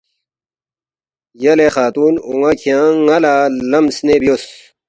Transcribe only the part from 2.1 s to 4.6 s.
اون٘ا کھیانگ ن٘ا لہ لم سنے بیوس